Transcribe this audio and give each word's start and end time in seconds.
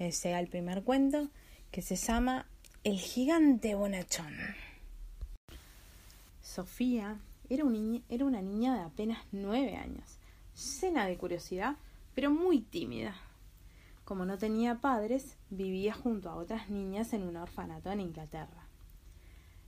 Este 0.00 0.32
el 0.32 0.48
primer 0.48 0.82
cuento 0.82 1.28
que 1.70 1.82
se 1.82 1.94
llama 1.94 2.46
El 2.84 2.98
gigante 2.98 3.74
bonachón. 3.74 4.34
Sofía 6.40 7.18
era, 7.50 7.64
un 7.64 8.02
era 8.08 8.24
una 8.24 8.40
niña 8.40 8.74
de 8.76 8.80
apenas 8.80 9.18
nueve 9.30 9.76
años, 9.76 10.16
llena 10.80 11.04
de 11.04 11.18
curiosidad, 11.18 11.76
pero 12.14 12.30
muy 12.30 12.62
tímida. 12.62 13.14
Como 14.06 14.24
no 14.24 14.38
tenía 14.38 14.76
padres, 14.76 15.36
vivía 15.50 15.92
junto 15.92 16.30
a 16.30 16.36
otras 16.36 16.70
niñas 16.70 17.12
en 17.12 17.22
un 17.22 17.36
orfanato 17.36 17.92
en 17.92 18.00
Inglaterra. 18.00 18.68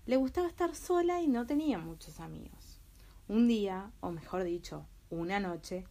Le 0.07 0.17
gustaba 0.17 0.49
estar 0.49 0.75
sola 0.75 1.21
y 1.21 1.29
no 1.29 1.45
tenía 1.45 1.77
muchos 1.77 2.21
amigos. 2.21 2.81
Un 3.29 3.49
día, 3.49 3.91
o 4.01 4.11
mejor 4.11 4.45
dicho, 4.45 4.87
una 5.11 5.41
noche, 5.41 5.85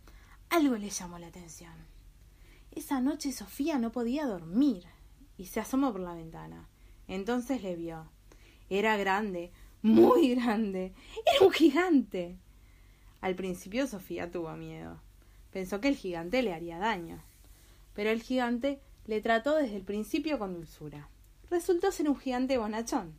algo 0.49 0.77
le 0.77 0.89
llamó 0.89 1.19
la 1.19 1.27
atención. 1.27 1.90
Esa 2.71 3.01
noche 3.01 3.33
Sofía 3.33 3.77
no 3.79 3.91
podía 3.91 4.25
dormir 4.25 4.85
y 5.37 5.47
se 5.47 5.59
asomó 5.59 5.91
por 5.91 6.01
la 6.01 6.13
ventana. 6.13 6.69
Entonces 7.07 7.61
le 7.63 7.75
vio. 7.75 8.09
Era 8.69 8.95
grande, 8.95 9.51
muy 9.81 10.33
grande. 10.35 10.93
Era 11.25 11.45
un 11.45 11.51
gigante. 11.51 12.37
Al 13.19 13.35
principio 13.35 13.87
Sofía 13.87 14.31
tuvo 14.31 14.55
miedo. 14.55 15.01
Pensó 15.51 15.81
que 15.81 15.89
el 15.89 15.97
gigante 15.97 16.41
le 16.41 16.53
haría 16.53 16.77
daño. 16.77 17.21
Pero 17.93 18.09
el 18.09 18.23
gigante 18.23 18.79
le 19.05 19.19
trató 19.19 19.57
desde 19.57 19.75
el 19.75 19.83
principio 19.83 20.39
con 20.39 20.53
dulzura. 20.53 21.09
Resultó 21.49 21.91
ser 21.91 22.09
un 22.09 22.17
gigante 22.17 22.57
bonachón. 22.57 23.13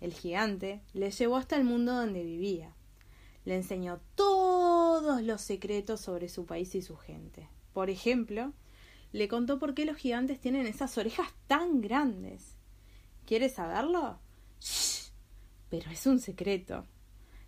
El 0.00 0.14
gigante 0.14 0.80
le 0.94 1.10
llevó 1.10 1.36
hasta 1.36 1.56
el 1.56 1.64
mundo 1.64 1.92
donde 1.94 2.24
vivía. 2.24 2.72
Le 3.44 3.54
enseñó 3.54 4.00
todos 4.14 5.22
los 5.22 5.42
secretos 5.42 6.00
sobre 6.00 6.30
su 6.30 6.46
país 6.46 6.74
y 6.74 6.80
su 6.80 6.96
gente. 6.96 7.48
Por 7.76 7.90
ejemplo, 7.90 8.54
le 9.12 9.28
contó 9.28 9.58
por 9.58 9.74
qué 9.74 9.84
los 9.84 9.98
gigantes 9.98 10.40
tienen 10.40 10.66
esas 10.66 10.96
orejas 10.96 11.28
tan 11.46 11.82
grandes. 11.82 12.54
¿Quieres 13.26 13.52
saberlo? 13.52 14.18
¡Shh! 14.62 15.10
Pero 15.68 15.90
es 15.90 16.06
un 16.06 16.18
secreto. 16.18 16.86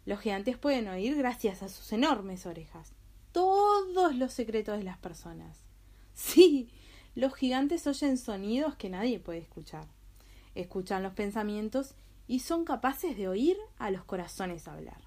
Los 0.05 0.21
gigantes 0.21 0.59
pueden 0.59 0.87
oír 0.89 1.17
gracias 1.17 1.63
a 1.63 1.71
sus 1.71 1.91
enormes 1.95 2.45
orejas. 2.45 2.93
Todos 3.33 4.15
los 4.17 4.35
secretos 4.35 4.77
de 4.77 4.85
las 4.85 4.99
personas. 4.99 5.63
Sí, 6.13 6.69
los 7.15 7.35
gigantes 7.35 7.87
oyen 7.87 8.19
sonidos 8.19 8.77
que 8.77 8.91
nadie 8.91 9.21
puede 9.21 9.39
escuchar. 9.39 9.87
Escuchan 10.55 11.03
los 11.03 11.15
pensamientos 11.15 11.95
y 12.27 12.41
son 12.41 12.67
capaces 12.67 13.17
de 13.17 13.29
oír 13.29 13.57
a 13.79 13.91
los 13.91 14.05
corazones 14.05 14.69
hablar. 14.69 15.01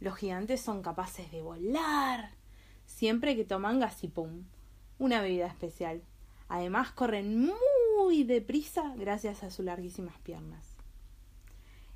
Los 0.00 0.16
gigantes 0.16 0.60
son 0.60 0.82
capaces 0.82 1.32
de 1.32 1.40
volar 1.40 2.43
siempre 2.86 3.36
que 3.36 3.44
toman 3.44 3.80
gasipum, 3.80 4.44
una 4.98 5.20
bebida 5.20 5.46
especial. 5.46 6.02
Además 6.48 6.92
corren 6.92 7.50
muy 7.96 8.24
deprisa 8.24 8.94
gracias 8.96 9.42
a 9.42 9.50
sus 9.50 9.64
larguísimas 9.64 10.18
piernas. 10.18 10.76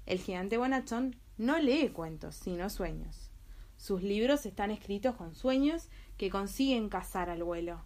El 0.07 0.19
gigante 0.21 0.57
bonachón 0.57 1.17
no 1.37 1.59
lee 1.59 1.91
cuentos, 1.91 2.35
sino 2.35 2.71
sueños. 2.71 3.31
Sus 3.77 4.03
libros 4.03 4.47
están 4.47 4.71
escritos 4.71 5.15
con 5.15 5.35
sueños 5.35 5.89
que 6.17 6.31
consiguen 6.31 6.89
cazar 6.89 7.31
al 7.31 7.45
vuelo. 7.45 7.85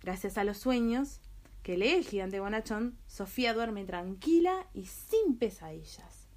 Gracias 0.00 0.38
a 0.38 0.44
los 0.44 0.58
sueños 0.58 1.20
que 1.62 1.76
lee 1.76 1.94
el 1.94 2.04
gigante 2.04 2.38
bonachón, 2.38 2.96
Sofía 3.08 3.52
duerme 3.52 3.84
tranquila 3.84 4.68
y 4.72 4.86
sin 4.86 5.36
pesadillas. 5.36 6.28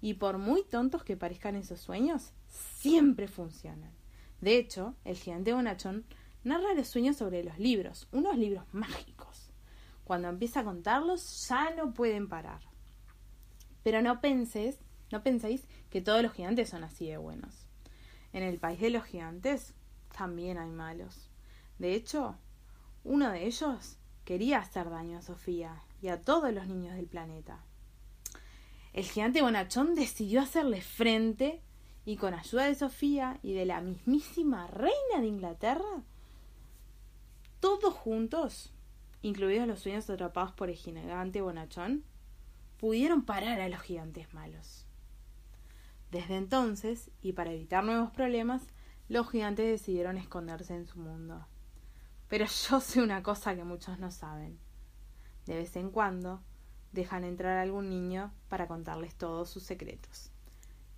Y 0.00 0.14
por 0.14 0.38
muy 0.38 0.62
tontos 0.62 1.02
que 1.02 1.16
parezcan 1.16 1.56
esos 1.56 1.80
sueños, 1.80 2.32
siempre 2.46 3.26
funcionan. 3.26 3.90
De 4.46 4.58
hecho, 4.58 4.94
el 5.02 5.16
gigante 5.16 5.52
bonachón 5.52 6.04
narra 6.44 6.72
los 6.74 6.86
sueños 6.86 7.16
sobre 7.16 7.42
los 7.42 7.58
libros, 7.58 8.06
unos 8.12 8.38
libros 8.38 8.62
mágicos. 8.70 9.50
Cuando 10.04 10.28
empieza 10.28 10.60
a 10.60 10.64
contarlos, 10.64 11.48
ya 11.48 11.74
no 11.74 11.92
pueden 11.92 12.28
parar. 12.28 12.60
Pero 13.82 14.02
no 14.02 14.20
penses, 14.20 14.78
no 15.10 15.24
penséis 15.24 15.66
que 15.90 16.00
todos 16.00 16.22
los 16.22 16.32
gigantes 16.32 16.68
son 16.68 16.84
así 16.84 17.08
de 17.08 17.16
buenos. 17.16 17.66
En 18.32 18.44
el 18.44 18.60
país 18.60 18.80
de 18.80 18.90
los 18.90 19.02
gigantes 19.02 19.74
también 20.16 20.58
hay 20.58 20.70
malos. 20.70 21.28
De 21.80 21.94
hecho, 21.94 22.38
uno 23.02 23.32
de 23.32 23.46
ellos 23.46 23.98
quería 24.24 24.58
hacer 24.58 24.90
daño 24.90 25.18
a 25.18 25.22
Sofía 25.22 25.82
y 26.00 26.06
a 26.06 26.22
todos 26.22 26.54
los 26.54 26.68
niños 26.68 26.94
del 26.94 27.08
planeta. 27.08 27.64
El 28.92 29.06
gigante 29.06 29.42
bonachón 29.42 29.96
decidió 29.96 30.40
hacerle 30.40 30.82
frente 30.82 31.64
y 32.06 32.16
con 32.16 32.32
ayuda 32.34 32.66
de 32.66 32.74
Sofía 32.76 33.38
y 33.42 33.52
de 33.52 33.66
la 33.66 33.80
mismísima 33.80 34.68
reina 34.68 35.20
de 35.20 35.26
Inglaterra, 35.26 36.04
todos 37.58 37.92
juntos, 37.92 38.72
incluidos 39.22 39.66
los 39.66 39.80
sueños 39.80 40.08
atrapados 40.08 40.52
por 40.52 40.70
el 40.70 40.76
gigante 40.76 41.42
bonachón, 41.42 42.04
pudieron 42.78 43.24
parar 43.24 43.60
a 43.60 43.68
los 43.68 43.80
gigantes 43.80 44.32
malos. 44.32 44.86
Desde 46.12 46.36
entonces, 46.36 47.10
y 47.22 47.32
para 47.32 47.52
evitar 47.52 47.82
nuevos 47.82 48.12
problemas, 48.12 48.62
los 49.08 49.28
gigantes 49.28 49.66
decidieron 49.66 50.16
esconderse 50.16 50.76
en 50.76 50.86
su 50.86 51.00
mundo. 51.00 51.44
Pero 52.28 52.46
yo 52.70 52.80
sé 52.80 53.02
una 53.02 53.24
cosa 53.24 53.56
que 53.56 53.64
muchos 53.64 53.98
no 53.98 54.12
saben. 54.12 54.60
De 55.46 55.56
vez 55.56 55.74
en 55.74 55.90
cuando 55.90 56.40
dejan 56.92 57.24
entrar 57.24 57.58
a 57.58 57.62
algún 57.62 57.90
niño 57.90 58.32
para 58.48 58.68
contarles 58.68 59.16
todos 59.16 59.50
sus 59.50 59.64
secretos, 59.64 60.30